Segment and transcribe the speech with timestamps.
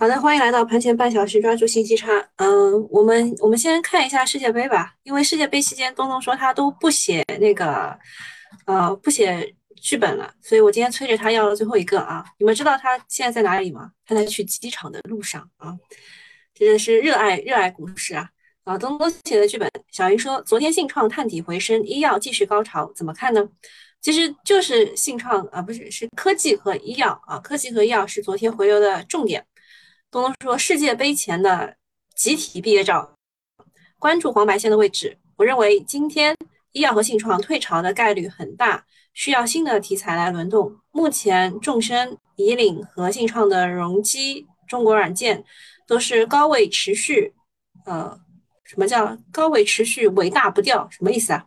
[0.00, 2.24] 好的，欢迎来到盘前半小时，抓住信息差。
[2.36, 7.98] 嗯，我们我们先看一下世界杯吧，因为世界杯期间，东东说他都不写那个，
[8.66, 12.24] 呃，不写剧本了，所以我今天催着他要了最后一个啊。
[12.38, 13.90] 你们知道他现在在哪里吗？
[14.06, 15.74] 他在去机场的路上啊，
[16.54, 18.28] 真的是热爱热爱股市啊。
[18.62, 23.48] 啊，东东写的剧本，小云说昨天信创探底回升，医药继续高潮，怎么看呢？
[24.00, 29.44] 其实就是信创啊，不是是科技和医药啊，科技和医药是昨天回流的重点。
[30.10, 31.76] 东东说世界杯前的
[32.14, 33.14] 集体毕业照，
[33.98, 35.18] 关注黄白线的位置。
[35.36, 36.34] 我认为今天
[36.72, 40.74] 医药和信创退潮的概率很大，需要新的题材来轮动。
[40.92, 45.44] 目前众生、以岭和信创的容积、中国软件
[45.86, 47.34] 都是高位持续，
[47.84, 48.18] 呃，
[48.64, 50.88] 什么叫高位持续尾大不掉？
[50.90, 51.44] 什么意思啊？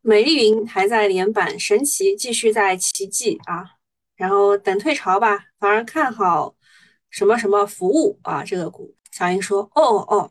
[0.00, 3.77] 美丽云还在连板，神奇继续在奇迹啊，
[4.18, 6.54] 然后等退潮吧，反而看好
[7.08, 8.94] 什么什么服务啊这个股。
[9.12, 10.30] 小英说哦哦，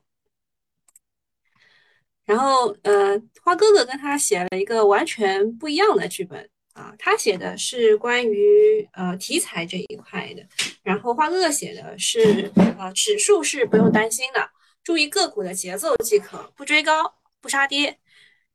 [2.26, 10.46] 然后呃花哥哥跟他写了一个完全不一样的剧本啊，他写的是关于呃题材这一块的，
[10.84, 14.50] 然后花哥哥写的是呃指数是不用担心的，
[14.84, 18.00] 注意个股的节奏即可，不追高不杀跌。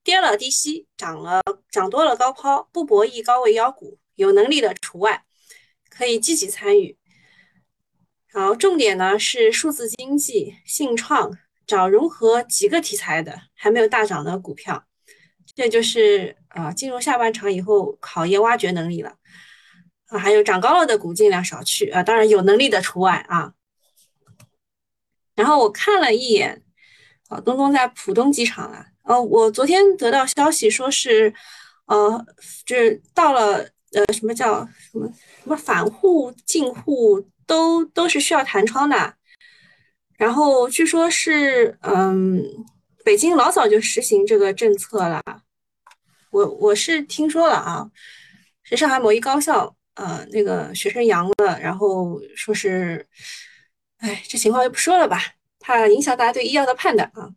[0.05, 5.25] 跌了低吸，涨了涨多了高抛，不博弈高位妖股，有能力的除外，
[5.89, 6.97] 可以积极参与。
[8.33, 14.85] 好，重点呢是数字经济、信创，找融合几个题材的还没有大涨的股票，
[15.55, 19.17] 这就是啊进入下半场以后考验挖掘能力了
[20.07, 20.19] 啊。
[20.19, 23.53] 还有涨高了的股尽量少去啊，当然有能力的除外啊。
[25.35, 26.63] 然后我看了一眼，
[27.29, 28.87] 啊，东东在浦东机场了。
[29.03, 31.35] 呃，我昨天得到消息说是，
[31.87, 32.25] 呃，
[32.65, 35.07] 就是到了，呃，什么叫什么
[35.43, 39.15] 什么反沪进沪都都是需要弹窗的，
[40.17, 42.43] 然后据说是，嗯，
[43.05, 45.23] 北京老早就实行这个政策了，
[46.31, 47.91] 我我是听说了啊，
[48.63, 53.07] 是上海某一高校，呃，那个学生阳了，然后说是，
[53.99, 55.21] 哎，这情况就不说了吧，
[55.61, 57.29] 怕影响大家对医药的判断啊。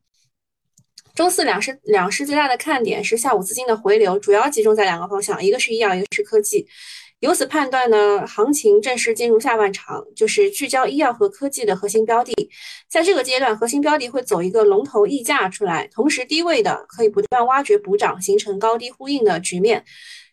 [1.16, 6.68] 周四两市两市最大的看点是下午资金的回流，主要集中在两个方向，一个是医药，一个是科技。
[7.22, 12.34] 由此判断呢，行情正式进入下半场，就是聚焦医药和科技的核心标的。
[12.90, 19.86] 在这个阶段，核心标的会走一个龙头溢价出来，同时低位的可以不断挖掘补涨，形成高低呼应的局面。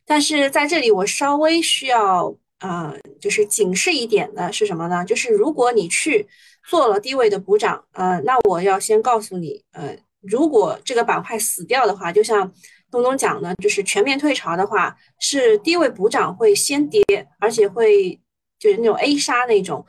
[0.04, 5.04] 但是在这里，我稍微需要呃，就是警示一点的是什么呢？
[5.04, 6.26] 就是如果你去
[6.68, 9.96] 做了低位的补涨，呃，那我要先告诉你，呃。
[10.22, 12.52] 如果这个板块死掉的话，就像
[12.90, 17.02] 东东讲的，就是全面退潮的话，是低位补涨会先跌，
[17.40, 18.20] 而且会
[18.58, 19.84] 就是那种 A 杀那种，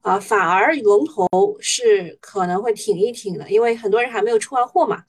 [0.00, 1.28] 啊，反而龙头
[1.60, 5.04] 是可能会挺一挺的，因为很多人还没有出完货嘛。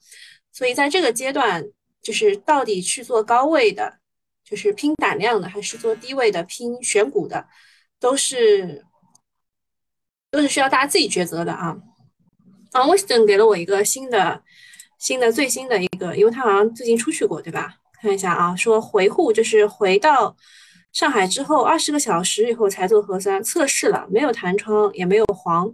[0.52, 1.64] 所以在这个阶段，
[2.02, 3.98] 就是到底去做高位的，
[4.44, 7.46] 就是拼胆量的，还是做低位的拼选股的，
[7.98, 8.84] 都是
[10.30, 11.78] 都是需要大家自己抉择的啊。
[12.72, 14.42] 啊，Wisdom 给了我一个新的。
[14.98, 17.76] 新的最新的一个，因为他好像最近出去过，对吧？
[18.00, 20.36] 看一下啊，说回沪就是回到
[20.92, 25.72] 上海之后二十个小时以后才做核酸测试了，没有弹窗也没有黄，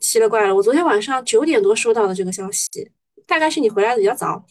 [0.00, 0.54] 奇了怪了。
[0.54, 2.90] 我昨天晚上九点多收到的这个消息，
[3.26, 4.44] 大概是你回来的比较早。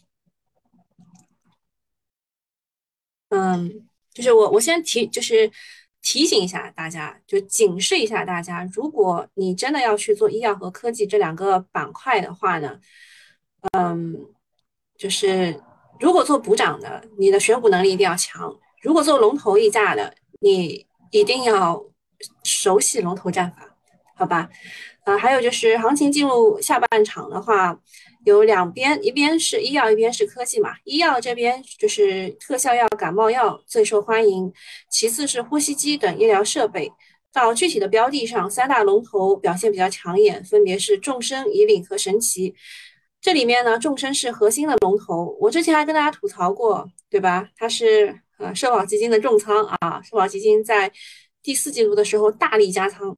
[3.29, 5.51] 嗯，就是我我先提，就是
[6.01, 12.79] 提醒一下大家，就警示一下大家，如果你真的要去做医药和科技这两个板块的话呢？
[13.73, 14.27] 嗯，
[14.97, 15.61] 就是
[15.99, 18.49] 如果做补涨的，你的选股能力一定要强；
[18.81, 21.83] 如果做龙头溢价的，你一定要
[22.43, 23.75] 熟悉龙头战法，
[24.15, 24.49] 好吧？
[25.03, 27.79] 啊，还有就是行情进入下半场的话，
[28.25, 30.75] 有两边，一边是医药，一边是科技嘛。
[30.83, 34.51] 医药这边就是特效药、感冒药最受欢迎，
[34.89, 36.91] 其次是呼吸机等医疗设备。
[37.33, 42.55] 到具体的标的上，三大龙头表现比较抢眼，分别是众生、以岭和神奇。
[43.19, 47.49] 这里面呢，众生是核心的龙头，我之前还跟大家吐槽过，对吧？
[47.57, 50.91] 它是呃社保基金的重仓啊，社保基金在
[51.41, 53.17] 第四季度的时候大力加仓。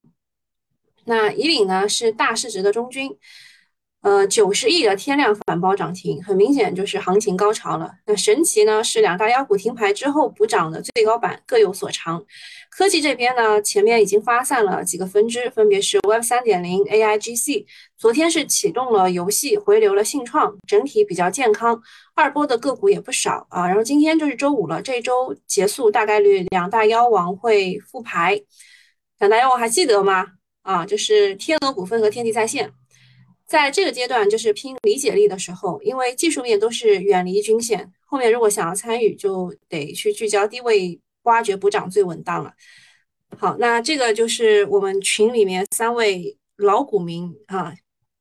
[1.06, 3.18] 那以岭呢是大市值的中军。
[4.02, 7.92] 呃，九十亿的天量反包涨停，很明显就是行情高潮了。
[8.06, 12.24] 那神奇呢是两大妖股停牌之后补涨的最高板，各有所长。
[12.70, 17.66] 科技这边呢，前面已经发散了几个分支，分别是 Web 三点零、AIGC。
[17.98, 21.82] 昨天是启动了游戏，回流了信创，整体比较健康。
[22.16, 23.68] 二波的个股也不少啊。
[23.68, 28.42] 然后今天就是周五了，这周结束大概率两大妖王会复牌。
[29.18, 30.26] 两大妖王还记得吗？
[30.62, 32.72] 啊，就是天鹅股份和天地在线，
[33.50, 42.54] 在这个阶段就是拼理解力的时候，因为技术面都是远离均线，后面如果想要参与，就得去聚焦低位挖掘补涨最稳当了。
[43.40, 47.74] 好，那这个就是我们群里面三位老股民啊，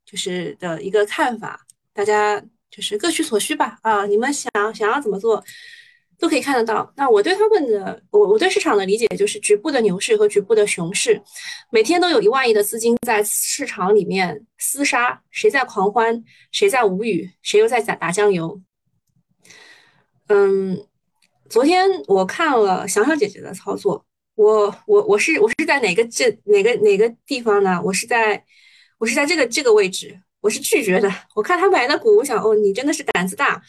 [0.06, 1.60] 就是的一个看法，
[1.92, 3.78] 大家就是各取所需吧。
[3.82, 5.44] 啊，你们想想要怎么做，
[6.18, 6.92] 都可以看得到。
[6.96, 11.20] 那我对他们的，我我对市场的理解就是局部的牛市和局部的熊市，
[11.70, 18.60] 每天都有一万亿的资金在市场里面厮杀，谁在狂欢，谁在无语，谁又在打打酱油。
[20.26, 20.86] 嗯，
[21.48, 24.04] 昨天我看了小小姐姐的操作。
[24.34, 27.80] 我我我是我是在哪个这哪个哪个地方呢？
[27.84, 28.44] 我是在
[28.98, 31.12] 我是在这个这个位置，我是拒绝的。
[31.34, 33.60] 我看他买的股，我想哦，你真的是胆子大。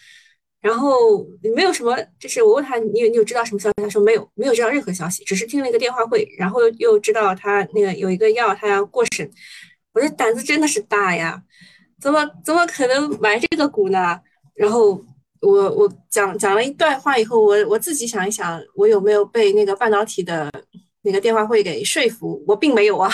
[0.61, 1.25] 然后
[1.55, 3.73] 没有什么，就是我问他，你有你有知道什么消息？
[3.77, 9.29] 他说没有，没有知道任何消息，只是听了一个电话会，然后又知道他那个有一个药他要过审。
[9.93, 11.41] 我这胆子真的是大呀，
[12.01, 14.19] 怎么怎么可能买这个股呢？
[14.55, 15.03] 然后。
[15.41, 20.51] 我我讲讲了一段话以后，我我自己想一想，我有没有被那个半导体的
[21.03, 22.43] 那个电话会给说服？
[22.45, 23.09] 我并没有啊，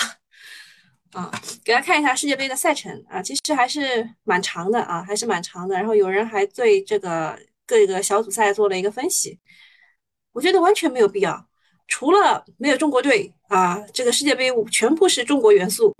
[1.16, 1.32] 啊，
[1.64, 5.74] 给大家看一下世界杯的赛程啊，其实还是蛮长的啊，还是蛮长的。
[5.74, 9.40] 然后有人还对这个各个小组赛做了一个分析，
[10.32, 11.48] 我觉得完全没有必要，
[11.88, 15.96] 除了没有中国队啊，这个世界杯全部是中国元素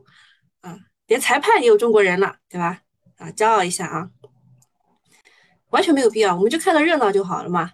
[0.61, 2.83] 啊，连裁判也有中国人了，对吧？
[3.17, 4.11] 啊，骄傲一下啊。
[5.71, 7.73] 完全没有必要，我们就看个热闹就好了嘛。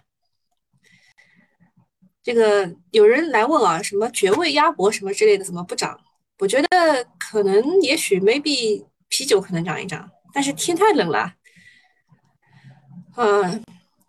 [2.23, 5.99] 这个有人来问啊，什么爵位鸭脖什么之类的，怎么不涨？
[6.43, 6.67] 我觉得
[7.17, 11.35] 可能也许 maybe 啤酒可能涨一涨，但是天太冷了。
[13.15, 13.63] 嗯，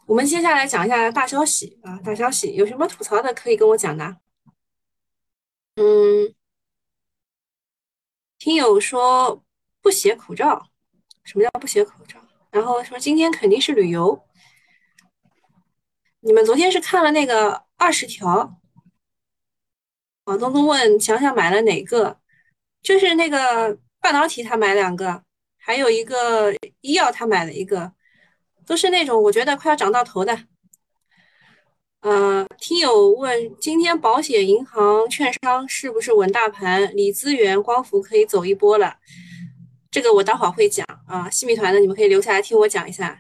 [0.05, 4.17] 我们接下来讲一下大消息啊，大消息有什么吐槽的可以跟我讲的。
[5.77, 6.35] 嗯，
[8.37, 9.45] 听友说
[9.81, 10.67] 不写口罩，
[11.23, 12.19] 什么叫不写口罩？
[12.51, 14.27] 然后说今天肯定是旅游。
[16.19, 18.61] 你们昨天是看了那个二十条？
[20.25, 22.24] 王东东问想想买了哪个？
[22.85, 25.23] 就是那个半导体他买两个，
[25.57, 27.91] 还有一个医药他买了一个，
[28.67, 30.39] 都是那种我觉得快要涨到头的。
[32.03, 36.95] 呃，听友问今天保险、银行、券商是不是稳大盘？
[36.95, 38.97] 锂资源、光伏可以走一波了。
[39.91, 43.19] 这个我待会儿会讲啊，新米团的你们可以留下来听我讲一下。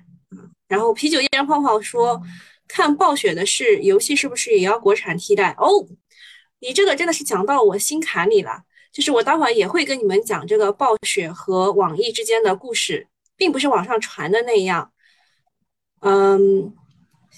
[0.68, 2.20] 然后啤酒依然泡泡说，
[2.68, 5.54] 看暴雪的是游戏是不是也要国产替代？
[5.56, 5.88] 哦，
[6.60, 8.64] 你这个真的是讲到我心坎里了。
[8.94, 14.92] 就是我待会儿也会跟你们讲这个暴雪和网易之间的故事，并不是网上传的那样。
[15.98, 16.72] 嗯，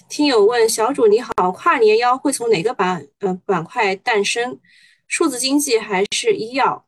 [0.07, 4.59] 听友问小主你好，跨年妖会从哪个板呃板块诞生？
[5.07, 6.85] 数字经济还是医药？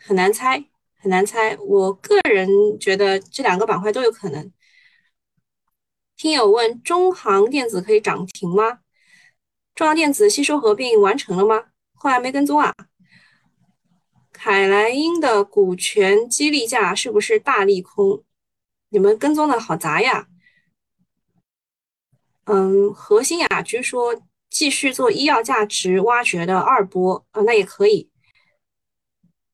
[0.00, 0.64] 很难猜。
[0.96, 4.50] 很难猜，我个人觉得这两个板块都有可能。
[6.16, 8.78] 听友问：中航电子可以涨停吗？
[9.74, 11.64] 中航电子吸收合并完成了吗？
[11.94, 12.72] 后来没跟踪啊。
[14.44, 18.24] 凯莱英的股权激励价是不是大利空？
[18.88, 20.26] 你们跟踪的好杂呀。
[22.46, 28.10] 嗯，核心雅居说继续做医药价值挖掘的二波啊，那也可以。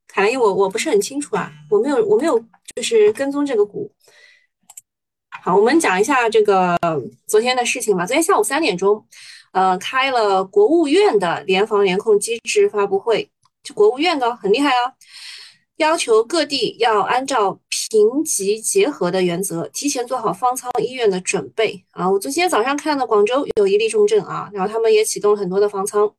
[0.07, 2.43] 凯莱因我我不是很清楚啊，我没有我没有
[2.75, 3.93] 就是跟踪这个股。
[5.43, 6.79] 好，我们讲一下这个
[7.27, 8.07] 昨天的事情吧。
[8.07, 9.07] 昨天下午三点钟，
[9.53, 13.31] 呃，开了国务院的联防联控机制发布会，
[13.62, 14.93] 就国务院的很厉害啊，
[15.77, 17.61] 要求各地要按照
[17.91, 22.11] 评级结合的原则，提前做好方舱医院的准备啊。
[22.11, 26.15] 我昨天早上看到广州有一例重症啊，然后他们也启动了很多的方舱。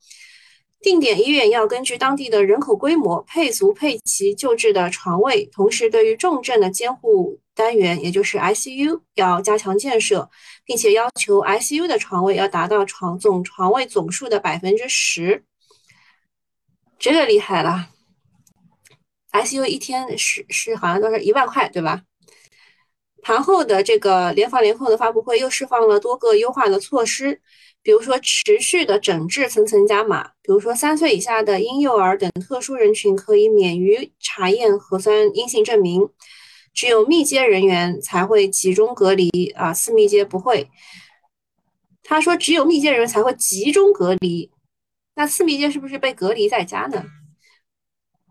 [0.82, 10.30] 定点医院要根据当地的人口规模配足配齐救治的床位，同时对于重症的监护单元，也就是 ICU，要加强建设，
[10.64, 15.44] 并且要求 ICU 的床位要达到床总床位总数的百分之十。
[17.00, 17.88] 这个厉害了
[19.32, 22.04] ，ICU 一天是是好像都是一万块，对吧？
[23.22, 27.42] 盘后的这个联防联控的发布会又释放了多个优化的措施。
[27.82, 30.32] 比如说，持续的整治层层加码。
[30.42, 36.10] 比如说，三岁以下的婴幼儿等特殊人群可以免于查验核酸阴性证明，
[36.74, 40.70] 只有密接人员才会集中隔离啊，私密接不会。
[42.04, 44.52] 他说，只有密接人员才会集中隔离，
[45.20, 47.04] 那次密接是不是被隔离在家呢？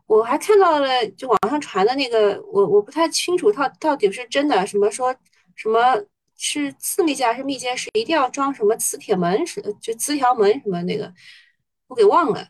[0.07, 5.15] 我还看到了，就网上传的那个，我我不太清楚，到到底是真的什么说
[5.55, 6.03] 什么。
[6.41, 7.77] 是次密接还是密接？
[7.77, 9.47] 是一定要装什么磁铁门？
[9.47, 11.13] 是就磁条门什么那个？
[11.89, 12.47] 我给忘了。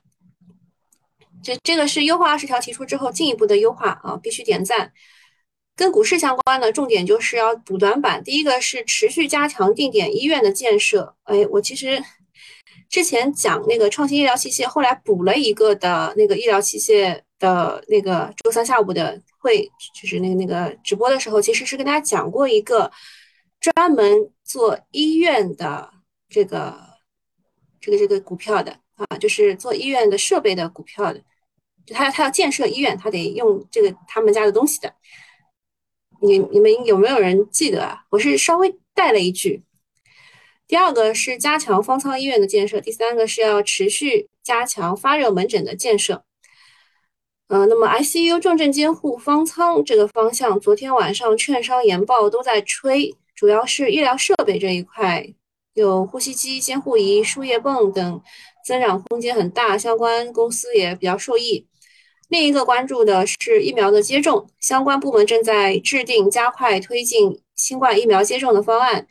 [1.43, 4.93] 这这个是优化二十条提出之后进一步的优化啊，必须点赞。
[5.75, 8.23] 跟股市相关的重点就是要补短板。
[8.23, 11.17] 第一个是持续加强定点医院的建设。
[11.25, 12.01] 哎，我其实
[12.89, 22.91] 之前讲那个创新医疗器械，后来补了一个的那个医疗器械的那个周三下午的会，就是那个那个直播的时候，其实是跟大家讲过一个
[23.61, 25.93] 专门做医院的
[26.31, 26.79] 这个
[27.79, 31.21] 这个这个股票的啊，就是做医院的设备的股票的，
[31.85, 34.95] 就他他要建设医院，他得用这个他们家的东西的。
[36.23, 38.03] 你你们有没有人记得啊？
[38.11, 39.63] 我是稍微带了一句。
[40.69, 46.23] 第二个是加强方舱医院的建设，第三个是要持续加强发热门诊的建设。
[47.49, 55.33] 呃，那么 ICU 重症监护方舱这个方向，昨天晚上券商研报都在吹，主要是医疗设备这一块，
[55.73, 58.21] 有呼吸机、监护仪、输液泵等，
[58.67, 61.67] 增长空间很大，相关公司也比较受益。
[62.29, 69.07] 另一个关注的是疫苗的接种，相关部门正在制定加快推进新冠疫苗接种的方案。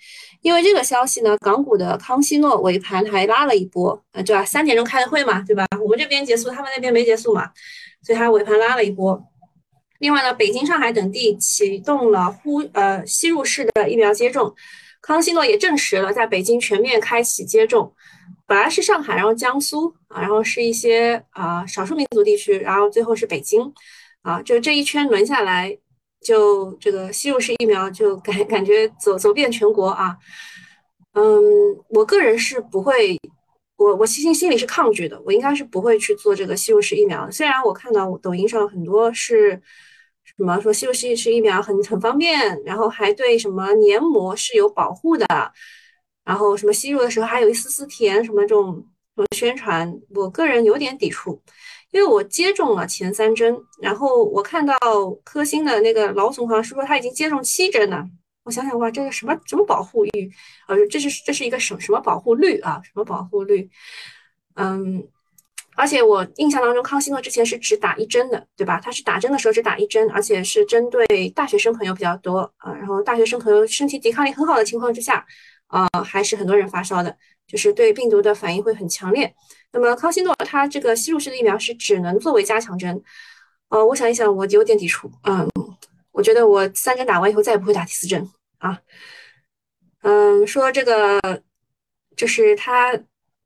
[0.48, 4.46] 因为这个消息呢，港股的康希诺尾盘还拉了一波，啊，对吧？
[4.46, 5.66] 三点钟开的会嘛，对吧？
[5.84, 7.52] 我们这边结束，他们那边没结束嘛，
[8.02, 9.22] 所以它尾盘拉了一波。
[10.00, 14.56] 另外呢，北京、上海等地启动了呼呃吸入式的疫苗接种，
[15.02, 17.94] 康希诺也证实了在北京全面开启接种。
[18.46, 23.74] 本来是上海，然后江苏啊，然后是一些啊少数民族地区，然后最后是北京，
[24.22, 25.78] 啊，就这一圈轮下来，
[26.28, 30.18] 就这个吸入式疫苗就感 感觉走走遍全国啊，
[31.14, 31.42] 嗯，
[31.88, 33.18] 我个人是不会，
[33.78, 37.32] 我我其实心里是抗拒的，我应该是不会去做这个吸入式疫苗。
[37.32, 39.52] 虽然我看到抖音上很多是
[40.26, 45.26] 什么说吸入式式疫苗很很方便，然后还对什么黏膜是有保护的。
[46.26, 51.42] 然后什么吸入的时候还有一丝丝甜，什么这种什么宣传，我个人有点抵触，
[51.98, 54.76] 因为我接种了前三针，然后我看到
[55.24, 58.08] 科兴的那个老总好像是说他已经接种七针了，
[58.44, 60.30] 我想想哇，这个什么什么保护率，
[60.68, 62.80] 呃，这是这是一个什什么保护率啊？
[62.84, 63.68] 什么保护率？
[64.54, 65.08] 嗯，
[65.76, 68.80] 而且我印象当中康希诺之前是只打一针的，对吧？
[68.80, 75.26] 他是打针的时候只打一针，而且是针对大学生朋友比较多啊，然后大学生朋友身体抵抗力很好的情况之下。
[75.66, 79.34] 啊，还是很多人发烧的，就是对病毒的反应会很强烈。
[79.72, 83.02] 那么康希诺它这个吸入式的疫苗是只能作为加强针。
[83.70, 85.12] 呃，我想一想，我有点抵触。
[85.24, 85.50] 嗯，
[86.12, 88.80] 我觉得我三针打完以后再也不会打第四针啊。
[90.02, 91.20] 嗯，说这个
[92.16, 92.98] 就是它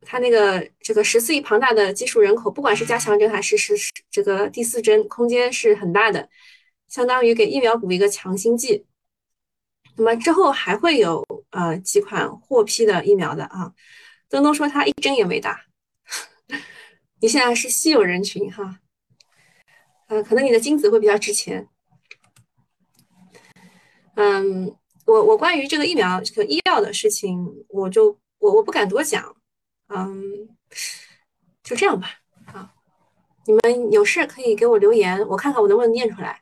[0.05, 3.75] 它那个这个十四亿庞大的基数人口，不管是加强针还是是
[4.12, 6.29] 这个第四针，空间是很大的，
[6.88, 8.86] 相当于给疫苗补一个强心剂。
[9.98, 13.74] 那么之后还会有呃几款获批的疫苗的啊，
[14.29, 15.65] 东东说他一针也没打，
[17.21, 18.79] 你现在是稀有人群哈，
[20.07, 21.67] 呃，可能你的精子会比较值钱。
[24.15, 29.36] 嗯，我我关于这个疫苗这个医药的事情，我就我我不敢多讲，
[29.88, 30.50] 嗯，
[31.63, 32.10] 就这样吧
[32.45, 32.74] 啊，
[33.45, 36.41] 你们有事可以给我留言，我看看我能不能念出来。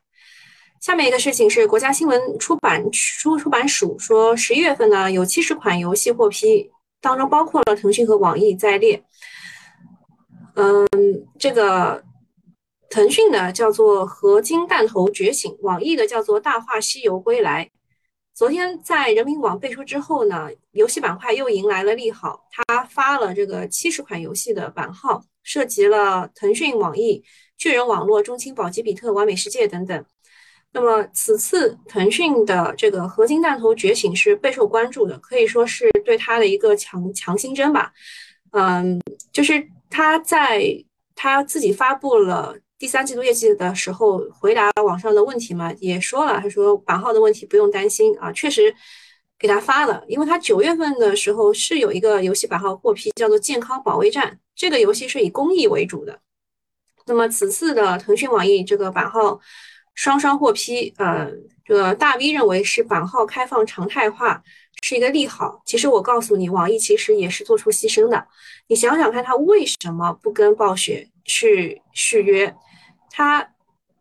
[0.80, 6.70] 下面一个事情是国家新闻出版出出版署说，十一月份呢有七十款游戏获批，
[7.02, 9.04] 当中包括了腾讯和网易在列。
[10.54, 10.88] 嗯，
[11.38, 12.02] 这个
[12.88, 17.66] 腾讯的叫做《合金弹头觉醒》，网易的叫做《大话西游归来》。
[18.34, 27.22] 昨天在人民网背书之后呢，游戏板块又迎来了利好，它发了这个七十款游戏的版号，涉及了腾讯、网易、
[27.58, 30.04] 巨人网络、中青、宝吉、比特、完美世界等等。
[30.72, 37.92] 那么此次腾讯的这个合金弹头觉醒是备受关注的，可以说是对它的一个强强心针吧。
[38.52, 39.00] 嗯，
[39.32, 40.62] 就是他在
[41.16, 48.72] 他自己发布了第三季度业绩的时候，回答网上的问题嘛，也说了，他说版号的问题不用担心啊，确实
[49.38, 56.20] 给他发了，因为他九月份的时候是有一个游戏版号获批，叫做《健康保卫战》，这个游戏是以公益为主的。
[57.06, 59.40] 那么此次的腾讯网易这个版号。
[59.94, 61.30] 双双获批，呃，
[61.64, 64.42] 这个大 V 认为是版号开放常态化
[64.82, 65.60] 是一个利好。
[65.66, 68.26] 其实我告诉你，网易其实也是做出牺牲的。
[68.68, 72.54] 你想想看，他为什么不跟暴雪去续约？
[73.10, 73.50] 他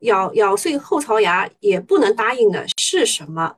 [0.01, 3.55] 咬咬碎后槽牙也不能答应的是什么？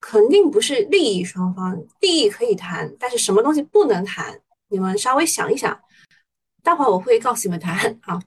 [0.00, 4.40] 肯定不是利益双方，利益可以谈，但是什么东西不能谈？
[4.68, 5.80] 你们稍微想一想，
[6.62, 8.20] 待会儿我会告诉你们答案啊。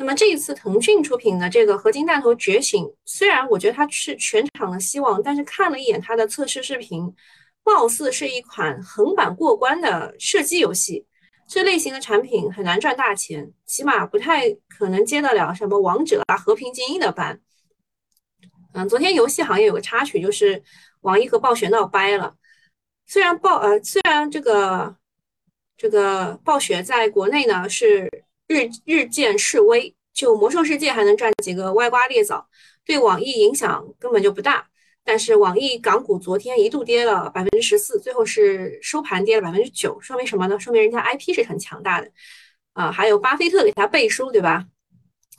[0.00, 7.14] 那么这一次腾讯出品的这个合金弹头觉醒，虽然我觉得它是全场的希望，但是看了一眼它的测试视频，
[7.64, 11.06] 貌似是一款横版过关的射击游戏。
[11.46, 17.38] 这类型的产品很难赚大钱，起码不太可能接得了什么王者啊、和平精英的班。
[18.72, 20.62] 嗯，昨天游戏行业有个插曲，就是
[21.02, 22.34] 网易和暴雪闹掰了。
[23.06, 24.96] 虽然暴呃，虽然这个
[25.76, 28.08] 这个暴雪在国内呢是
[28.50, 32.44] 日日渐式微，就魔兽世界还能赚几个歪瓜裂枣，
[32.84, 34.66] 对网易影响根本就不大。
[35.04, 40.58] 但是网易港股昨天一度跌了百分之十四，最后是收盘跌了百分之九，说明什么呢？
[40.58, 42.10] 说明人家 IP 是很强大的
[42.72, 42.90] 啊。
[42.90, 44.66] 还有巴菲特给他背书，对吧？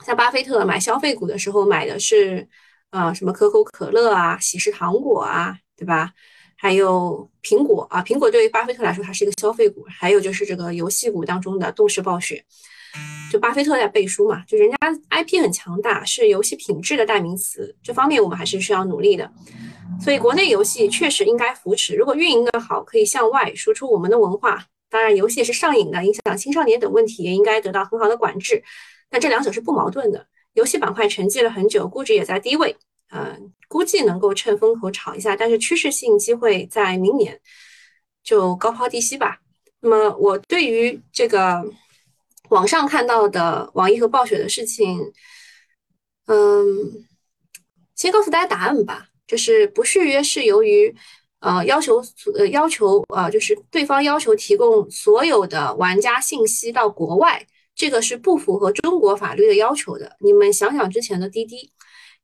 [0.05, 2.47] 像巴菲特买消费股的时候买的是。
[2.91, 6.11] 啊，什么可口可乐啊，喜事糖果啊，对吧？
[6.57, 9.85] 还有苹果啊，苹果对于巴菲特来说，它是一个消费股。
[9.87, 12.43] 还有就是这个游戏股当中的动视暴雪，
[13.31, 14.77] 就巴菲特在背书嘛，就人家
[15.09, 17.75] IP 很强大，是游戏品质的代名词。
[17.81, 19.31] 这方面我们还是需要努力的。
[19.99, 24.65] 所以国内游戏确实应该扶持，如果运营的好，可以向外输出我们的文化。
[24.89, 28.61] 当然，游戏是上瘾的，影响青少年等问题也应该得到很好的管制。
[29.09, 30.27] 但这两者是不矛盾的。
[30.53, 32.75] 游戏板块沉寂了很久，估值也在低位，
[33.11, 37.39] 嗯，估计能够趁风口炒一下，但是趋势性机会在明年
[38.21, 39.39] 就高抛低吸吧。
[39.79, 41.65] 那么我对于这个
[42.51, 44.99] 网上看到的网易和暴雪的事情，
[46.27, 46.67] 嗯，
[47.95, 50.93] 先告诉大家答案吧，就是不续约是由于
[51.39, 52.03] 呃要求
[52.35, 57.47] 呃要求呃就是对方要求提供所有的玩家信息到国外。
[57.73, 60.17] 这个是不符合中国法律的要求的。
[60.19, 61.71] 你们想想之前的滴滴，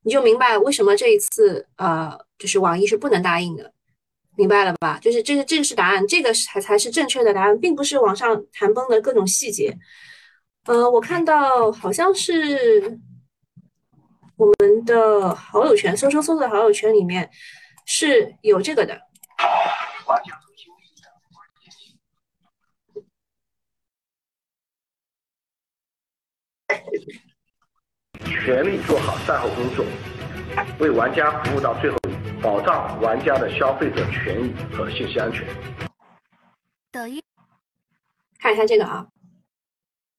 [0.03, 3.72] 你就明白为什么这一次呃，就是网易是不能答应的，
[4.36, 5.00] 明白了吧？
[5.01, 9.75] 就是这个这个是答案，这个才才是正确的答案，并不是网上谈崩的各种细节。
[10.67, 13.00] 呃，我看到好像是
[14.36, 17.29] 我们的好友圈，搜搜搜的好友圈里面
[17.86, 19.01] 是有这个的。
[28.25, 29.86] 全力做好善后工作，
[30.79, 31.98] 为玩家服务到最后，
[32.42, 35.48] 保障玩家的消费者权益和信息安全。
[36.92, 37.24] 抖音
[38.37, 39.07] 看一下这个啊，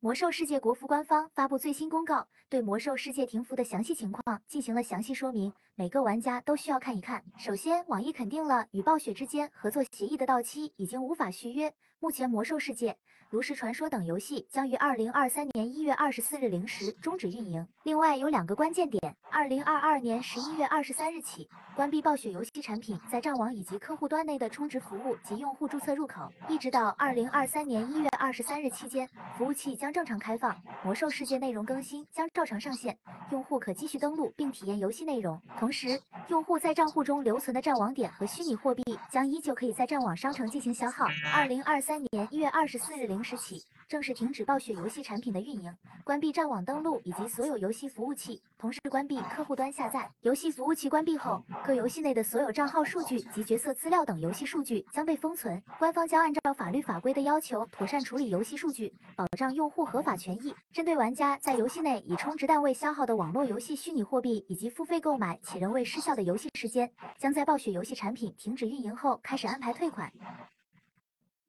[0.00, 7.24] 魔兽世界国服官方发布最新公告，对魔兽世界停服的详细情况进行了详细说明，每个玩家都需要看一看。
[7.36, 12.96] 首先，网易肯定了与暴雪之间合作协议的到期已经无法续约，目前魔兽世界。
[13.30, 17.66] 炉石传说等游戏将于二零二三年一月二十四日零时终止运营。
[17.82, 32.98] 另外有两个关键点：二零二二年十一月二十三日起，关闭暴雪游戏产品在战网以及客户端内的充值服务及用户注册入口，一直到二零二三年一月二十三日期间，服务器将正常开放，魔兽世界内容更新将照常上线，
[33.30, 35.40] 用户可继续登录并体验游戏内容。
[35.56, 41.06] 同时，用户在账户中留存的战网点和虚拟货币将依旧可以在战网商城进行消耗。
[41.32, 43.22] 二零二三年一月二十四日零。
[43.22, 45.74] 时起正式停止暴雪游戏产品的运营，
[46.04, 50.10] 关闭战网登录以及所有游戏服务器，同时关闭客户端下载。
[50.20, 55.62] 游戏服务器关闭后，各游戏内的所有账号数据及角色资料等游戏数据将被封存。
[55.78, 60.54] 官方将按照法律法规的要求，妥善处理游戏数据，保障用户合法权益。
[60.70, 70.12] 针对玩家在游戏内以充值单位消耗的网络游戏虚拟货币以及付费购买且仍未失效的游戏时间，将在暴雪游戏产品停止运营后开始安排退款。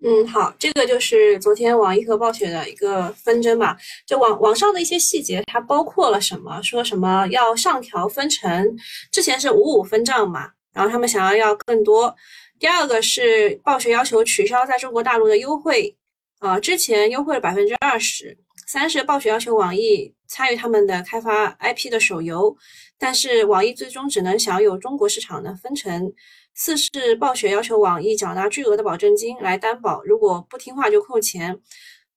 [0.01, 3.77] 嗯，好，这个就是昨天网易和暴雪的一个纷争吧。
[4.05, 6.61] 就网网上的一些细节，它包括了什么？
[6.61, 8.77] 说什么要上调分成，
[9.11, 12.15] 之前是五五分账嘛，然后他们想要要更多。
[12.57, 15.93] 第二个是暴雪要求取消在中国大陆的优惠，
[16.39, 18.37] 啊，之前优惠了百分之二十。
[18.67, 22.55] 三是暴雪要求网易参与他们的开发 IP 的手游，
[22.97, 26.13] 但是网易最终只能享有中国市场的分成。
[26.59, 31.57] 四是暴雪要求网易缴纳巨额的保证金来担保，如果不听话就扣钱。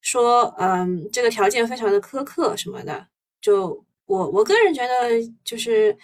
[0.00, 3.06] 说，嗯，这个条件非常的苛刻什么的。
[3.40, 5.10] 就我我个人觉得，
[5.44, 5.96] 就是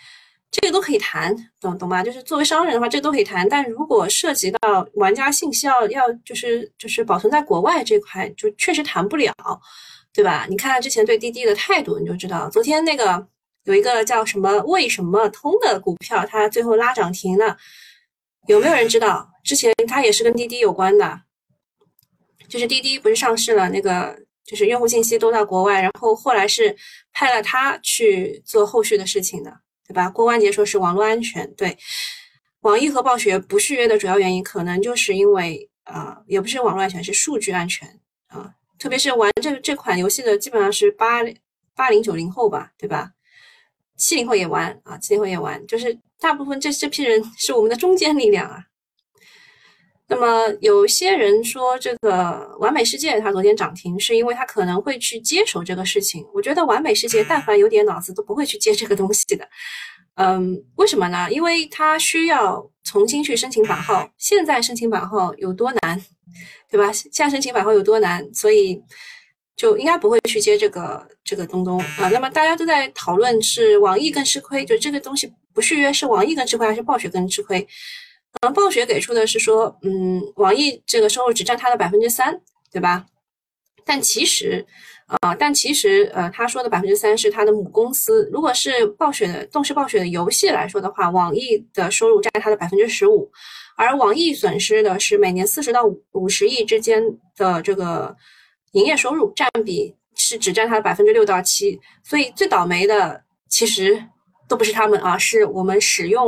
[0.53, 2.01] 这个都可以谈，懂懂吧？
[2.01, 3.49] 就是作为商人的话，这都可以谈。
[3.49, 9.35] 但如果涉及到玩家信息要要就是就是保存在国外这块，就确实谈不了，
[10.15, 10.47] 对吧？
[10.49, 12.49] 你看之前对滴滴的态度，你就知道。
[12.49, 13.27] 昨天那个
[13.65, 17.57] 有一个叫什么为什么通的股票，它最后拉涨停了。
[18.47, 19.29] 有没有人知道？
[19.45, 21.23] 之前它也是跟滴滴有关的，
[22.49, 26.77] 就是滴滴不是上市了，那个就是用户信息都到国外，然后后来是
[27.13, 30.11] 派了他去做后续的事情的，对吧？
[30.11, 31.77] 郭关节说是网络安全，对。
[32.61, 37.89] 网易和暴雪不续约的主要原因，可能就是因为啊，也不是网络安全，是数据安全
[38.27, 38.53] 啊。
[38.79, 41.23] 特别是玩这这款游戏的，基本上是八
[41.75, 43.13] 八零九零后吧，对吧？
[43.97, 45.99] 七零后也玩啊，七零后也玩，就是。
[46.21, 48.65] 大部分这这批人是我们的中坚力量啊。
[50.11, 56.25] 那么有些人说这个完美世界它昨天涨停，是因为它可能会去接手这个事情。
[56.33, 59.47] 我觉得完美世界但凡有点脑子都不会去接这个东西的。
[60.17, 61.31] 嗯，为什么呢？
[61.31, 66.03] 因为它需要重新去申请版号，现在申请版号有多难，
[66.71, 66.91] 对吧？
[66.93, 68.83] 现在申请版号有多难，所以
[69.55, 72.09] 就应该不会去接这个这个东东啊。
[72.09, 77.67] 那么大家都在讨论是网易更吃亏，就这个东西不续约是网易更吃亏还是暴雪更吃亏？
[78.43, 82.41] 嗯，暴雪给出的是说，嗯，网易这个收入只占它的百分之三，
[82.71, 83.05] 对吧？
[83.85, 84.65] 但其实，
[85.07, 88.31] 啊，但其实，呃，他说的百分之三是他的母公司。
[88.33, 93.29] 如果是暴雪的，动视暴雪的游戏来说的话，网易的收入占它的百分之十五，
[93.77, 97.03] 而网易损失的是每年四十到五五十亿之间
[97.37, 98.17] 的这个
[98.75, 101.81] 营业收入，占比是只占它的百分之六到七。
[102.05, 104.01] 所以最倒霉的其实
[104.49, 106.27] 都不是他们啊，是我们使用。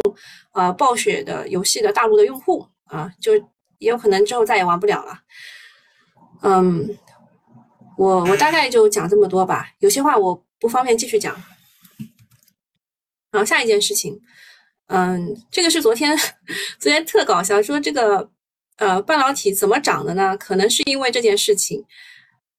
[0.53, 3.37] 呃，暴雪的游戏的大陆的用户啊，就
[3.79, 5.21] 也有可能之后再也玩不了了。
[6.43, 6.99] 嗯，
[7.97, 11.41] 我我大概就讲这么多吧，有些话我不方便继续讲。
[13.31, 14.21] 好，下一件事情，
[14.89, 16.19] 嗯，这个是昨天
[16.81, 18.29] 昨天特搞笑，说这个
[18.79, 20.37] 呃半导体怎么涨的呢？
[20.37, 21.85] 可能是因为这件事情。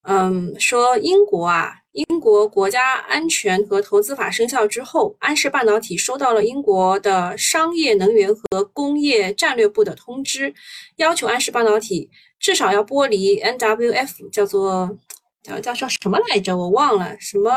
[0.03, 1.80] 嗯，说英国啊。
[1.93, 10.53] 英国国家安全和投资法生效之后，安氏半导体收到了英国的商业能源和工业战略部的通知，
[10.95, 14.97] 要求安氏半导体至少要剥离 NWF，叫做
[15.43, 16.55] 叫叫叫什么来着？
[16.55, 17.51] 我忘了什么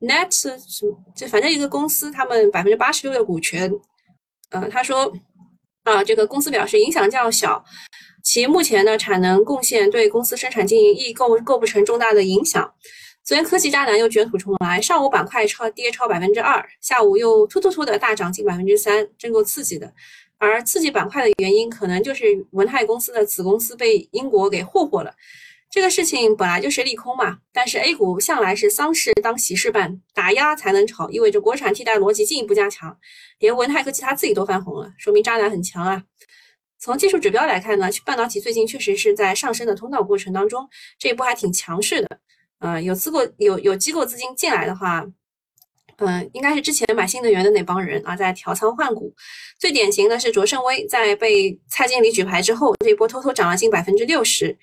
[0.00, 3.72] Net 什么，就反正一个公司，他们百分之八十六的股权。
[4.50, 5.12] 呃，他说
[5.82, 7.64] 啊，这个公司表示影响较小，
[8.22, 12.72] 其目前的产能贡献对公司生产经营亦构构不成重大的影响。
[13.24, 19.90] 昨天科技渣男又卷土重来，上午板块超跌超百分之二，下午又突突突的大涨近百分之三，真够刺激的。
[20.36, 25.14] 而刺激板块的原因，可能就是文泰公司的子公司被英国给霍霍了。
[25.70, 32.94] 这个事情本来就是利空嘛，但是 A 股向来是丧事当喜事办，打压才能炒，意味着国产替代逻辑进一步加强，
[33.38, 36.02] 连文泰科技他自己都翻红了，说明渣男很强啊。
[36.78, 42.20] 从技术指标来看呢，半导体最近确实是在上升的通道过程当中，这一波还挺强势的。
[42.64, 45.04] 呃，有资构有有机构资金进来的话，
[45.98, 49.14] 嗯，应该是之前买新能源的那帮人啊，在调仓换股。
[49.58, 54.56] 最典型的是卓胜威，在被蔡经理举牌之后，这一波偷偷涨了近百分之六十。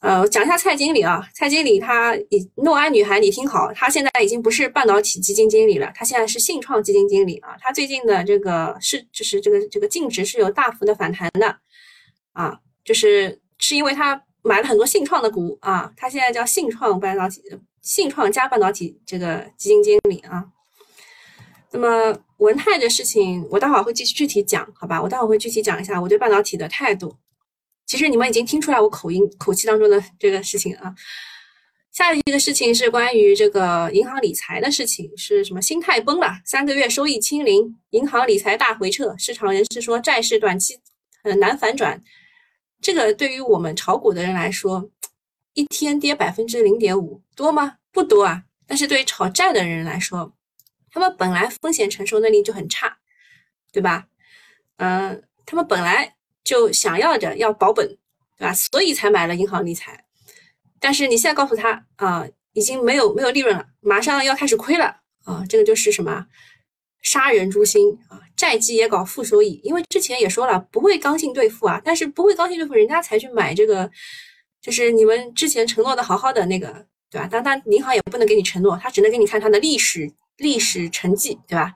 [0.00, 7.54] 呃，讲一下蔡经理啊，蔡经理他以诺安女孩，你听好，他现在已经不是半导体基金经理了，他现在是信创基金经理啊。
[7.60, 11.54] 他最近的这个是就是这个这个净值是有大幅的反弹的
[12.32, 14.22] 啊，就是是因为他。
[14.46, 17.42] 买了很多信创的股啊，他现在叫信创半导体，
[17.82, 20.44] 信创加半导体这个基金经理啊。
[21.72, 25.02] 那么文泰的事情，我待会儿会继续具体讲，好吧？
[25.02, 27.16] 我待会儿会具体讲一下我对半导体的态度。
[27.86, 30.94] 其实你们已经听出来我口音口气当中的这个事情啊。
[31.92, 35.62] 下一个事情是关于这个银行理财的事情，是什么？
[35.62, 40.78] 心态崩了，三个月收益清零，银行理财大回撤，市场人士说债市短期
[41.24, 42.02] 很难反转。
[42.86, 44.88] 这个对于我们炒股的人来说，
[45.54, 47.78] 一天跌百分之零点五多吗？
[47.90, 48.44] 不多啊。
[48.64, 50.32] 但是对于炒债的人来说，
[50.92, 52.98] 他们本来风险承受能力就很差，
[53.72, 54.06] 对吧？
[54.76, 57.88] 嗯，他们本来就想要着要保本，
[58.38, 58.54] 对吧？
[58.54, 60.04] 所以才买了银行理财。
[60.78, 66.28] 但是你现在告诉他啊，已经没有没有利润了，马上要开始亏了啊，这个就是什么？
[67.06, 68.18] 杀人诛心啊！
[68.36, 73.88] 债基也搞负收益，因为之前也说了不会刚性兑付啊，但是不会刚性兑付，人家才去买这个，
[74.60, 77.28] 就是你们之前承诺的好好的那个，对吧？
[77.30, 81.74] 但但银行也不能给你承诺，他只能给你看他的历史历史成绩，对吧？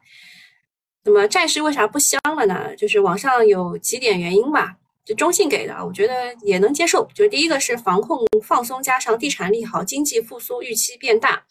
[1.04, 2.74] 那么债市为啥不香了呢？
[2.76, 7.08] 就是网上有几点原因吧，就中性给的，我觉得也能接受。
[7.14, 11.44] 就是第一个是防控放松，加上地产利好，经济复苏预期变大。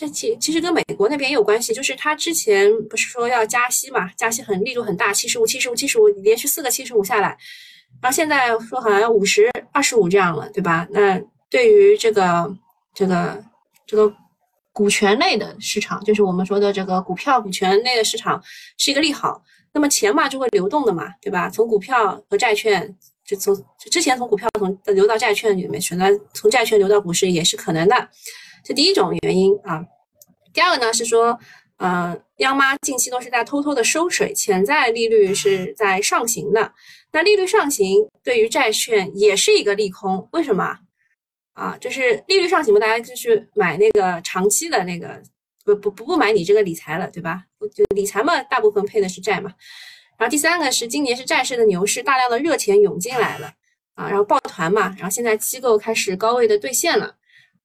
[0.00, 7.36] 这其其实跟美国那边也有关系，就是他之前不是说要加息嘛，加息很力度很大，七十五、七十五、七十五，连续四个七十五下来，
[8.00, 10.86] 然后现在说好像要五十二十五这样了，对吧？
[10.92, 12.56] 那对于这个
[12.94, 13.42] 这个
[13.88, 14.14] 这个
[14.72, 18.40] 股权类的市场，就是我们说的这个股票股权类的市场
[18.76, 21.50] 是一个利好，那么钱嘛就会流动的嘛，对吧？
[21.50, 23.52] 从股票和债券，就从
[23.90, 28.08] 之前从股票从流到债券里面去，那从债券流到股市也是可能的。
[28.64, 29.84] 这第一种原因啊，
[30.52, 31.38] 第二个呢是说，
[31.76, 36.72] 呃，央妈近期都是在偷偷的收水，潜在利率是在上行的。
[37.12, 40.78] 那利率上行对于债券也是一个利空，为什么？
[41.54, 45.20] 啊，就是利率上行嘛，大家就去买那个长期的那个，
[45.64, 47.44] 不不不不买你这个理财了，对吧？
[47.74, 49.52] 就理财嘛，大部分配的是债嘛。
[50.16, 53.52] 然后第三个是今年是债市的牛市，大量的热钱涌进来了
[53.94, 57.16] 啊，然后抱团嘛，然后现在机构开始高位的兑现了，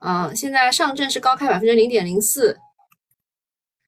[0.04, 2.60] 啊，现在上证是高开百分之零点零四，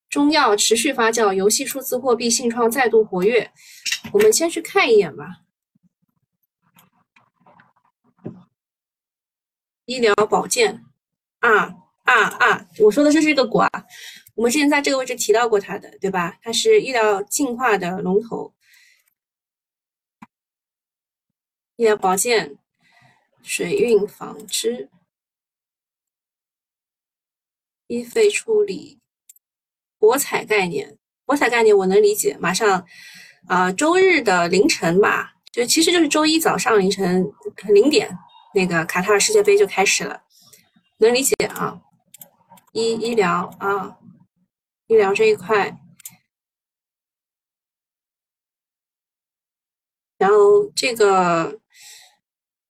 [0.10, 3.52] 中药持续发酵，游戏数字货币信创再度活跃，
[4.14, 5.42] 我们先去看一眼吧。
[9.84, 10.86] 医疗保健，
[11.40, 11.76] 啊
[12.06, 12.66] 啊啊！
[12.80, 13.70] 我说的这是这个股啊，
[14.36, 16.40] 我们之前在这个位置提到过它的，对吧？
[16.42, 18.56] 它是医疗净化的龙头，
[21.76, 22.58] 医疗保健、
[23.44, 24.90] 水运纺织、
[27.88, 29.00] 医废处理、
[30.00, 32.38] 博彩概念，博彩概念我能理解。
[32.40, 32.86] 马上
[33.48, 37.32] 啊，周日的凌晨吧，就其实就是周一早上凌晨
[37.68, 38.18] 零点。
[38.54, 40.24] 那个卡塔尔世界杯就开始了，
[41.00, 41.82] 能理解啊？
[42.72, 43.98] 医医疗啊，
[44.88, 45.78] 医疗这一块，
[50.18, 51.60] 然后这个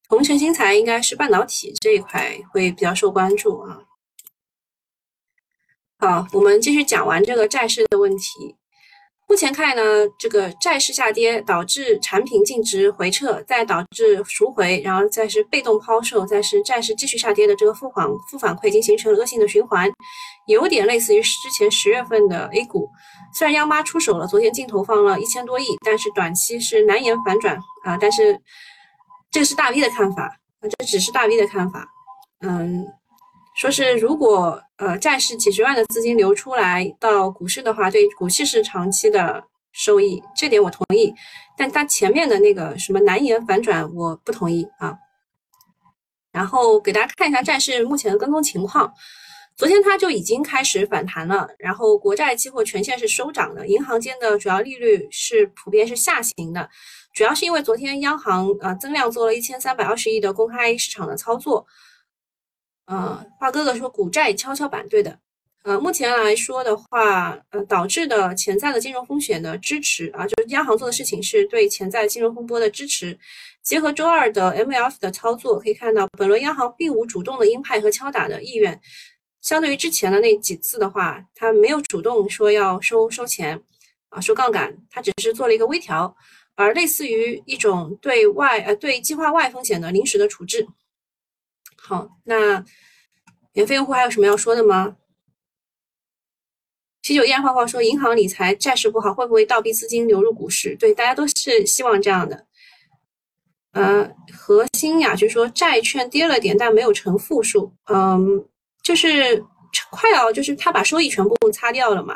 [0.09, 3.84] 同城新材应该是半导体这一块会比较受关注啊。
[6.07, 8.55] 好，我们继续讲完这个债市的问题。
[9.27, 9.81] 目前看呢，
[10.19, 19.91] 这个债市下跌导致产品净值回撤，再导致赎回，然后再是被动抛售，再是债市继续下跌的这个负反负反馈，已经形成了恶性的循环，
[20.45, 22.87] 有点类似于之前十月份的 A 股。
[23.33, 27.97] 虽然央妈出手了，昨天净投放了一千多亿，但是短期是难言反转啊。
[27.99, 28.39] 但是
[29.31, 30.29] 这个是大 V 的看法，
[30.77, 31.83] 这只是大 V 的看法，
[32.41, 32.85] 嗯。
[33.55, 39.41] 说是如果呃债市几十万的资金流出来到股市的话，对股市是长期的
[39.71, 41.13] 收益，这点我同意。
[41.57, 44.97] 但他前面的那个什么难言反转，我不同意啊。
[46.33, 48.93] 然后给大家看一下债市目前的跟踪情况，
[49.55, 56.69] 昨天它就已经开始反弹了，然后国债期货全线是收涨的，银行间的主要利率是普遍是下行的，
[57.13, 61.65] 主要是因为昨天央行呃增量做了一千三百二十亿的公开市场的操作。
[62.85, 65.19] 呃，华哥哥说股债跷跷板，对的。
[65.63, 73.17] 呃，目前来说的话，呃，导致的潜在的金融风险的支持啊，就是央行做的事情是对潜在金融风波的支持。
[73.63, 78.79] 结合周二的 MLF 的操作，可以看到本轮央行并无主动的鹰派和敲打的意愿。
[79.41, 83.59] 相对于之前的那几次的话，它没有主动说要收收钱
[84.09, 86.15] 啊，收杠杆，它只是做了一个微调，
[86.53, 90.67] 而类似于一种对外呃对计划外风险的临时的处置。
[91.87, 92.65] 好，那
[93.53, 94.97] 免费用户还有什么要说的吗？
[97.03, 100.75] 啤酒依然画画说，银行理财债市不好，会不会倒逼资金流入股市？
[100.77, 102.47] 对，大家都是希望这样的。
[103.73, 107.71] 呃，核心呀，就是说债券跌了点，但没有成负数。
[107.93, 108.43] 嗯，
[108.81, 109.45] 就是
[109.91, 112.15] 快要，就是他把收益全部擦掉了嘛。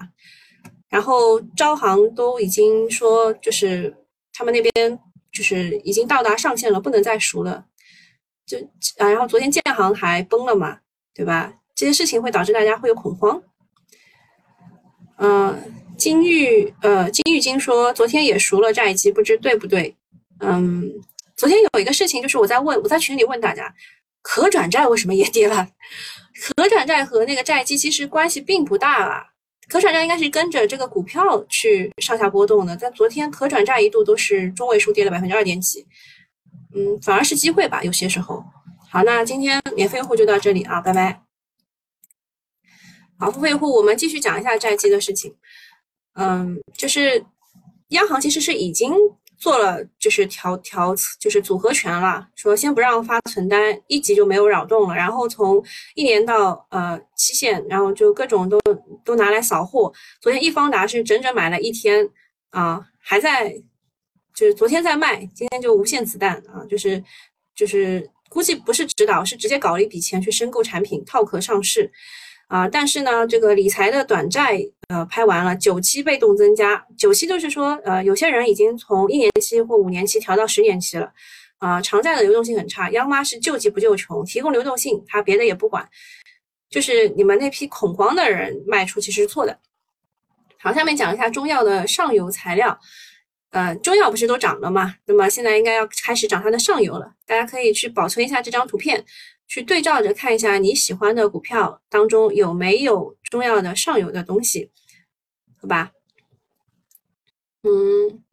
[0.90, 3.96] 然后招行都已经说，就是
[4.34, 5.00] 他们那边
[5.32, 7.68] 就是已经到达上限了，不能再赎了。
[8.50, 8.58] 就
[8.98, 10.80] 啊，然后昨天建行还崩了嘛，
[11.14, 11.54] 对吧？
[11.76, 13.40] 这些事情会导致大家会有恐慌。
[15.18, 15.56] 嗯，
[15.96, 19.96] 金玉呃，金玉金说昨天也赎了债基，不知对不对？
[20.40, 20.92] 嗯，
[21.38, 23.72] 昨天有一个事情，就是我在问，我在群里问大家，
[24.24, 25.70] 可转债为什么也跌了？
[26.42, 29.24] 可转债和那个债基其实关系并不大啊，
[29.68, 32.76] 可转债应该是跟着这个股票去上下波动的。
[32.76, 35.86] 在昨天，可转债一度都是中位数跌了百分之二点几。
[36.76, 38.44] 嗯，反而是机会吧，有些时候。
[38.92, 41.24] 好，那今天免费户就到这里啊，拜拜。
[43.18, 45.36] 好，付费户，我们继续讲一下债基的事情。
[46.14, 47.26] 嗯，就是
[47.90, 48.94] 央行其实是已经
[49.38, 55.64] 做了，就是调调，就是组合拳了，说先不让发存单，一级就没有扰动了，然后从
[55.96, 58.60] 一年到呃期限，然后就各种都
[59.04, 59.92] 都拿来扫货。
[60.22, 62.08] 昨天易方达是整整买了一天
[62.52, 63.62] 啊，还在。
[64.40, 66.64] 就是昨天在卖，今天就无限子弹啊！
[66.70, 67.04] 就是
[67.54, 71.92] 就是估计不是指导，是直接搞了一笔钱去申购产品套壳上市
[72.48, 72.66] 啊！
[72.66, 81.12] 但是呢，这个理财的短债呃拍完了，九期被动增加，九期就是说呃有些人已经从一年期或五年期调到十年期了
[81.58, 81.82] 啊！
[81.82, 85.86] 长债的流动性很差，央妈是救急不救穷，提供流动性，他别的也不管，
[86.70, 89.60] 就是你们那批恐慌的人卖出其实是错的。
[90.62, 92.80] 好，下面讲一下中药的上游材料。
[93.52, 94.96] 呃，中药不是都涨了嘛？
[95.06, 97.16] 那么现在应该要开始涨它的上游了。
[97.26, 99.04] 大家可以去保存一下这张图片，
[99.48, 104.70] 去对照着看一下你喜欢的股票当中有没有中药的上游的东西，
[105.60, 105.92] 好吧？
[107.64, 108.24] 嗯，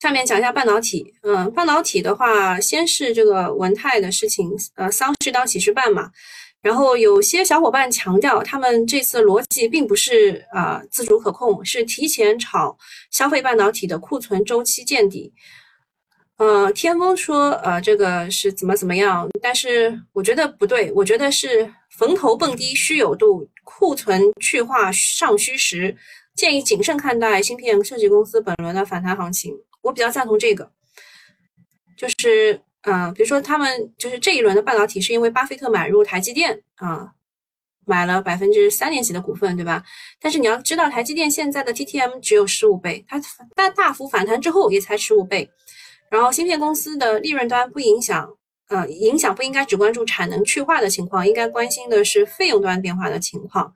[0.00, 1.14] 下面讲一下半导体。
[1.22, 6.10] 嗯，半导体的话，先是这个文泰的事情，呃，丧事当喜事办嘛。
[6.64, 12.74] 然后有些小伙伴强调，他们这次逻辑并不是啊自主可控，是提前炒
[13.10, 15.30] 消费半导体的库存周期见底。
[16.38, 19.28] 呃，天风说，呃，这个是怎么怎么样？
[19.42, 25.94] 但是我觉得不对，我觉得是逢头蹦迪虚有度，库存去化尚需时，
[26.34, 29.54] 建议谨慎看待芯片设计公司本轮的反弹行情。
[29.82, 30.70] 我比较赞同这个，
[31.94, 32.62] 就是。
[32.86, 37.12] 嗯，比如说他们就是这一轮的半导体，是因为巴菲特买入台积电啊，
[37.86, 39.82] 买了百分之三点几的股份，对吧？
[40.20, 43.20] 但是你要知道，台积电现在的 TTM 只有十五倍，它
[43.54, 45.50] 大大幅反弹之后也才十五倍。
[46.10, 48.28] 然后芯片公司的利润端不影响，
[48.68, 53.72] 呃，影响不应该只关注产能去化的情况，应该关心的是费用端变化的情况。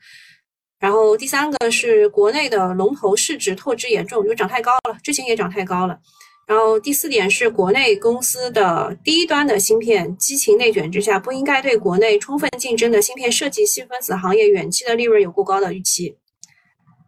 [0.79, 5.99] 然后第三个是国内的龙头市值透支严重，就涨太高了，之前也涨太高了。
[6.49, 16.17] 然后第四点是国内公司的低端的芯片激情内卷之下，不应该对国内充分竞争的芯片设计细分子行业远期的利润有过高的预期。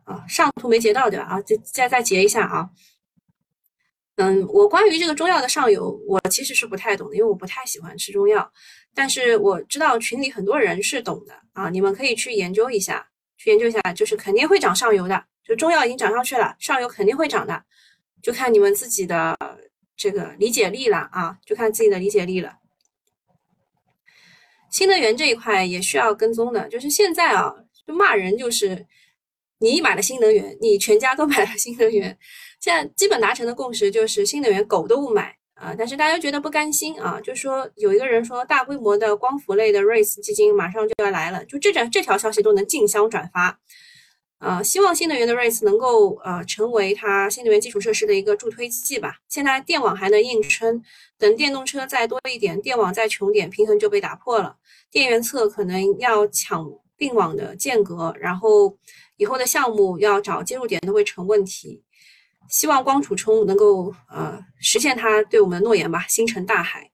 [0.05, 1.25] 啊，上图没截到对吧？
[1.25, 2.69] 啊，再再再截一下啊。
[4.17, 8.53] 嗯，我关于这个中药的上游，我其实是不太懂的，因为我不太喜欢吃中药。
[8.95, 13.07] 但是我知道群里很多人是懂的啊，你们可以去研究一下，
[13.39, 17.65] 去研究一下，就是肯定会涨上游的，就中药已经涨上去了，上游肯定会涨的。
[18.23, 19.37] 就看你们自己的
[19.97, 22.57] 这个理解力了啊，就看自己的理解力了。
[24.71, 27.53] 新能源这一块也需要跟踪的，就是现在啊，
[27.87, 28.87] 就骂人就是
[29.59, 32.17] 你买了新能源，你全家都买了新能源。
[32.61, 43.59] 现在基本达成的共识就是新能源狗都不买啊，但是大家觉得不甘心啊，就说有一个人说大规模的光伏类的 REITs 基金马上就要来了，就这这这条消息都能竞相转发。
[44.41, 49.17] 呃，希望新能源的 race 能够呃成为它新能源基础设施的一个助推剂吧。
[49.29, 50.83] 现在电网还能硬撑，
[51.19, 54.57] 等电动车再多一点，电网再穷点，平衡就被打破了。
[54.91, 58.75] 电源侧可能要抢并网的间隔，然后
[59.19, 61.83] 以后的项目要找接入点都会成问题。
[62.49, 66.91] 希望光储充能够呃实现它对我们的诺言吧，星辰大海。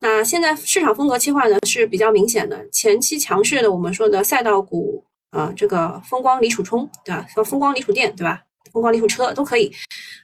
[0.00, 5.04] 那现在市场风格切换呢是比较明显的，前期强势的我们说的赛道股。
[5.32, 7.26] 啊，这个风光锂储充，对吧？
[7.44, 8.42] 风光锂储电，对吧？
[8.70, 9.72] 风光锂储车都可以。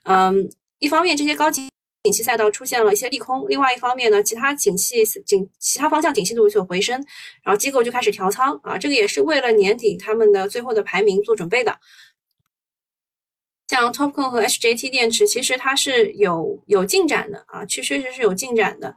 [0.04, 1.68] 嗯，一方面这些高级
[2.04, 6.94] 景气赛道出现了一些利空，另外一方面呢，其他景气景其他方向景气度有所回升，
[7.42, 11.78] 然后机构就开始调仓啊，这个也是为了年底他们的最后的排名做准备的。
[13.68, 18.94] 像 TOPCon 和 HJT 电池，其实它是有有进展的啊，确实是有进展的。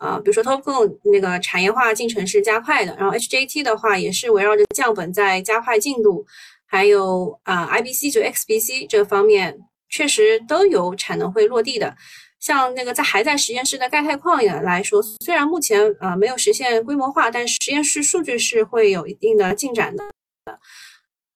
[0.00, 6.24] 啊，比如说 TOPCon 那个产业化进程是加快的，然后 HJT 的话也是围绕着降本在加快进度，
[6.66, 9.58] 还有啊 IBC 就 XBC 这方面
[9.90, 11.94] 确实都有产能会落地的。
[12.38, 20.02] 像那个在还在实验室的钙钛矿也来说，虽然目前呃没有实现规模化，但实验室数据是会有一定的进展的。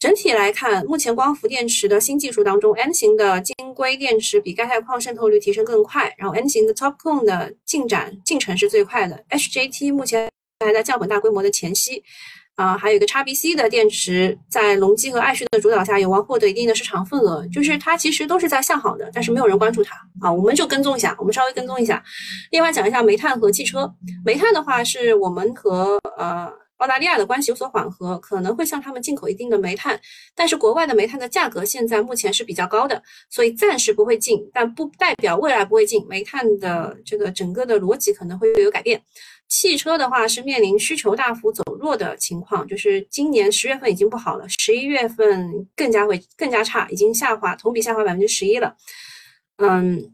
[0.05, 9.25] 整体来看，目前光伏电池的新技术当中，N 型的晶硅电池比钙钛矿渗透率提升更快，然后 N 型的 TOPCon 的进展进程是最快的。
[9.31, 10.31] HJT 目前
[10.63, 12.05] 还在降本大规模的前夕，
[12.57, 17.43] 啊，还有一个 XBC 的电池在隆基和爱旭的主导下，有望获得一定的市场份额。
[17.47, 22.05] 就是它其实都是在向好的，但是没有人关注它啊，我们就跟踪一下，我们稍微跟踪一下。
[22.51, 23.91] 另外讲一下煤炭和汽车，
[24.23, 26.53] 煤炭的话是我们和呃。
[26.79, 29.99] 澳大利亚的关系有所缓和，可能会向他们进口一定的煤炭，
[30.35, 36.05] 但是国外的煤炭的价格现在目前是比较高的，所以暂时不会进，但不代表未来不会进。
[36.09, 39.01] 煤炭的这个整个的逻辑可能会有改变。
[39.47, 48.75] 汽车的话是面临需求大幅走弱的情况，就是今年十月份已经不好了，十一月份更加会更加差，已经下滑，同比下滑百分之十一了。
[49.59, 50.13] 嗯，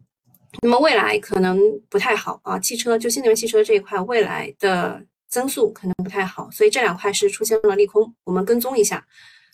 [0.63, 5.03] 那么未来可能不太好啊，汽车就新能源汽车这一块未来的。
[5.31, 9.07] 增速可能不太好，所以这两块是出现了利空，我们跟踪一下。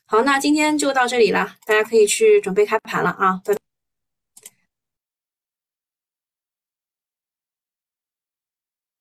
[0.07, 3.66] 好，那今天就到这里了，大家可以去准备开盘了啊，拜拜。